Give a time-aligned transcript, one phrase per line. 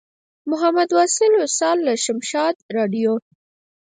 [0.51, 3.11] محمد واصل وصال له شمشاد راډیو.